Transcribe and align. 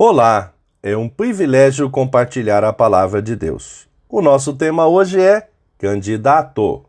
Olá, 0.00 0.52
é 0.80 0.96
um 0.96 1.08
privilégio 1.08 1.90
compartilhar 1.90 2.62
a 2.62 2.72
palavra 2.72 3.20
de 3.20 3.34
Deus. 3.34 3.88
O 4.08 4.22
nosso 4.22 4.52
tema 4.52 4.86
hoje 4.86 5.20
é 5.20 5.48
candidato. 5.76 6.84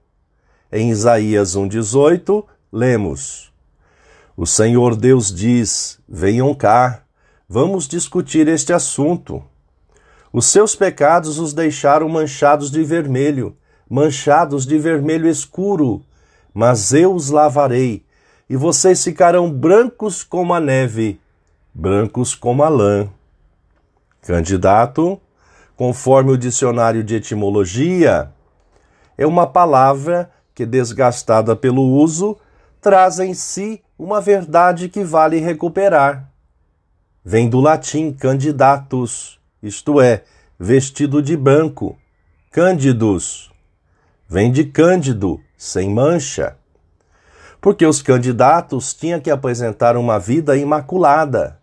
Em 0.72 0.92
Isaías 0.92 1.58
1,18, 1.58 2.46
lemos: 2.72 3.52
O 4.38 4.46
Senhor 4.46 4.96
Deus 4.96 5.34
diz: 5.34 6.00
Venham 6.08 6.54
cá, 6.54 7.02
vamos 7.50 7.88
discutir 7.88 8.48
este 8.48 8.74
assunto. 8.74 9.44
Os 10.32 10.46
seus 10.46 10.76
pecados 10.76 11.40
os 11.40 11.52
deixaram 11.52 12.08
manchados 12.08 12.70
de 12.70 12.84
vermelho, 12.84 13.58
manchados 13.90 14.68
de 14.68 14.78
vermelho 14.78 15.28
escuro, 15.28 16.04
mas 16.54 16.94
eu 16.94 17.16
os 17.16 17.32
lavarei, 17.32 18.06
e 18.48 18.56
vocês 18.56 19.04
ficarão 19.04 19.52
brancos 19.52 20.22
como 20.22 20.54
a 20.54 20.60
neve 20.60 21.20
brancos 21.80 22.36
como 22.36 22.62
a 22.62 22.68
lã. 22.68 23.08
Candidato, 24.22 25.18
conforme 25.78 26.32
o 26.32 26.38
dicionário 26.38 27.02
de 27.02 27.16
etimologia, 27.16 28.34
é 29.18 29.26
uma 29.26 29.48
palavra 29.48 30.30
que, 30.54 30.66
desgastada 30.66 31.56
pelo 31.56 31.82
uso, 31.82 32.38
traz 32.82 33.20
em 33.20 33.34
si 33.34 33.82
uma 33.98 34.20
verdade 34.20 34.90
que 34.90 35.06
vale 35.06 35.40
recuperar. 35.40 36.30
Vem 37.24 37.50
do 37.50 37.62
latim 37.62 38.12
candidatus, 38.12 39.40
isto 39.64 40.02
é, 40.02 40.24
vestido 40.60 41.22
de 41.22 41.38
branco, 41.38 41.98
cândidus. 42.52 43.50
Vem 44.28 44.52
de 44.52 44.66
cândido, 44.66 45.40
sem 45.58 45.90
mancha. 45.90 46.58
Porque 47.62 47.86
os 47.86 48.02
candidatos 48.02 48.94
tinham 48.94 49.22
que 49.22 49.32
apresentar 49.32 49.96
uma 49.96 50.20
vida 50.20 50.58
imaculada 50.58 51.59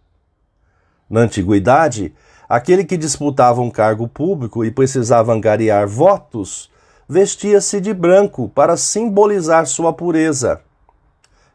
na 1.08 1.20
antiguidade, 1.20 2.14
aquele 2.48 2.84
que 2.84 2.96
disputava 2.96 3.60
um 3.60 3.70
cargo 3.70 4.08
público 4.08 4.64
e 4.64 4.70
precisava 4.70 5.32
angariar 5.32 5.86
votos 5.86 6.70
vestia-se 7.08 7.80
de 7.80 7.94
branco 7.94 8.48
para 8.48 8.76
simbolizar 8.76 9.66
sua 9.66 9.92
pureza. 9.92 10.60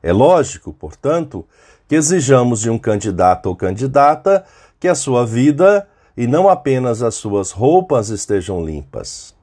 É 0.02 0.12
lógico, 0.12 0.74
portanto, 0.74 1.46
que 1.88 1.96
exijamos 1.96 2.62
de 2.62 2.70
um 2.70 2.80
candidato 2.80 3.48
ou 3.48 3.56
candidata 3.56 4.46
que 4.80 4.88
a 4.88 4.96
sua 4.96 5.26
vida 5.26 5.88
e 6.16 6.26
não 6.26 6.50
apenas 6.50 7.04
as 7.04 7.16
suas 7.16 7.52
roupas 7.52 8.10
estejam 8.10 8.66
limpas. 8.66 9.36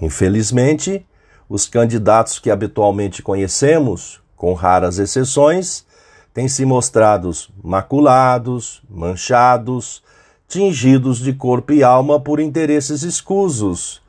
Infelizmente, 0.00 1.06
os 1.48 1.66
candidatos 1.66 2.38
que 2.38 2.50
habitualmente 2.50 3.22
conhecemos, 3.22 4.22
com 4.36 4.52
raras 4.54 4.98
exceções, 4.98 5.84
têm 6.34 6.48
se 6.48 6.66
mostrados 6.66 7.48
maculados, 7.62 8.82
manchados, 8.90 10.02
tingidos 10.48 11.18
de 11.18 11.32
corpo 11.32 11.72
e 11.72 11.84
alma 11.84 12.18
por 12.18 12.40
interesses 12.40 13.02
escusos, 13.02 14.02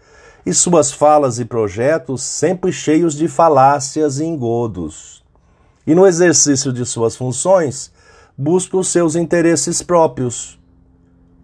e 0.44 0.54
suas 0.54 0.92
falas 0.92 1.40
e 1.40 1.46
projetos 1.46 2.24
sempre 2.24 2.72
cheios 2.72 3.16
de 3.16 3.28
falácias 3.28 4.20
e 4.20 4.26
engodos. 4.26 5.24
E 5.88 5.94
no 5.94 6.06
exercício 6.06 6.74
de 6.74 6.84
suas 6.86 7.16
funções, 7.16 7.92
busca 8.38 8.76
os 8.76 8.88
seus 8.88 9.16
interesses 9.16 9.82
próprios. 9.82 10.60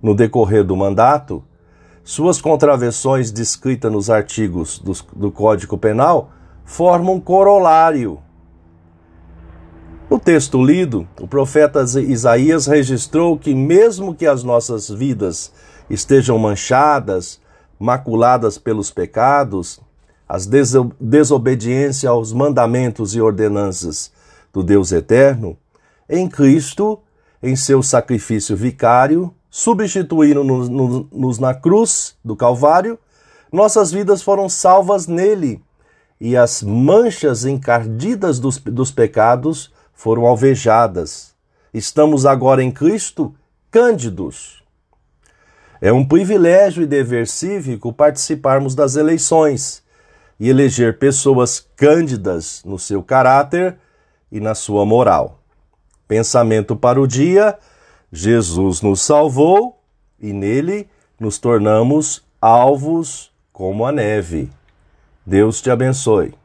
No 0.01 0.15
decorrer 0.15 0.63
do 0.63 0.75
mandato, 0.75 1.43
suas 2.03 2.41
contravenções 2.41 3.31
descritas 3.31 3.91
nos 3.91 4.09
artigos 4.09 4.79
do, 4.79 4.93
do 5.15 5.31
Código 5.31 5.77
Penal 5.77 6.31
formam 6.65 7.15
um 7.15 7.19
corolário 7.19 8.19
no 10.11 10.19
texto 10.19 10.61
lido, 10.61 11.07
o 11.21 11.25
profeta 11.25 11.85
Isaías 12.01 12.67
registrou 12.67 13.39
que, 13.39 13.55
mesmo 13.55 14.13
que 14.13 14.27
as 14.27 14.43
nossas 14.43 14.89
vidas 14.89 15.53
estejam 15.89 16.37
manchadas, 16.37 17.39
maculadas 17.79 18.57
pelos 18.57 18.91
pecados, 18.91 19.79
as 20.27 20.45
desobediência 20.99 22.09
aos 22.09 22.33
mandamentos 22.33 23.15
e 23.15 23.21
ordenanças 23.21 24.11
do 24.51 24.61
Deus 24.61 24.91
eterno, 24.91 25.55
em 26.09 26.27
Cristo, 26.27 26.99
em 27.41 27.55
seu 27.55 27.81
sacrifício 27.81 28.53
vicário, 28.53 29.33
substituindo-nos 29.49 31.39
na 31.39 31.53
cruz 31.53 32.17
do 32.23 32.35
Calvário, 32.35 32.99
nossas 33.49 33.93
vidas 33.93 34.21
foram 34.21 34.49
salvas 34.49 35.07
nele 35.07 35.63
e 36.19 36.35
as 36.35 36.61
manchas 36.61 37.45
encardidas 37.45 38.39
dos, 38.39 38.57
dos 38.57 38.91
pecados 38.91 39.71
foram 39.93 40.25
alvejadas. 40.25 41.33
Estamos 41.73 42.25
agora 42.25 42.63
em 42.63 42.71
Cristo 42.71 43.33
cândidos. 43.69 44.61
É 45.79 45.91
um 45.91 46.05
privilégio 46.05 46.83
e 46.83 46.85
dever 46.85 47.27
cívico 47.27 47.91
participarmos 47.91 48.75
das 48.75 48.95
eleições 48.95 49.83
e 50.39 50.49
eleger 50.49 50.99
pessoas 50.99 51.65
cândidas 51.75 52.61
no 52.65 52.77
seu 52.77 53.01
caráter 53.01 53.77
e 54.31 54.39
na 54.39 54.55
sua 54.55 54.85
moral. 54.85 55.39
Pensamento 56.07 56.75
para 56.75 56.99
o 56.99 57.07
dia: 57.07 57.57
Jesus 58.11 58.81
nos 58.81 59.01
salvou 59.01 59.79
e 60.19 60.33
nele 60.33 60.89
nos 61.19 61.39
tornamos 61.39 62.23
alvos 62.41 63.31
como 63.53 63.85
a 63.85 63.91
neve. 63.91 64.49
Deus 65.25 65.61
te 65.61 65.69
abençoe. 65.69 66.40